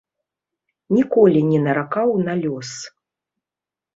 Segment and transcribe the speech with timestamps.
[0.97, 2.71] Ніколі не наракаў на лёс.